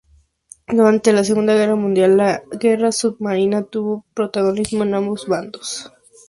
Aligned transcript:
Durante 0.67 1.13
la 1.13 1.23
Segunda 1.23 1.53
Guerra 1.53 1.75
Mundial, 1.75 2.17
la 2.17 2.41
guerra 2.59 2.91
submarina 2.91 3.65
tuvo 3.65 4.03
protagonismo 4.15 4.81
en 4.81 4.95
ambos 4.95 5.27
bandos. 5.27 5.91